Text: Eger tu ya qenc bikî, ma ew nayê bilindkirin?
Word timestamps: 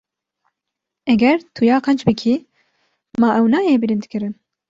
Eger 1.13 1.37
tu 1.55 1.61
ya 1.69 1.77
qenc 1.85 2.01
bikî, 2.07 2.35
ma 3.19 3.29
ew 3.39 3.45
nayê 3.53 3.75
bilindkirin? 3.83 4.33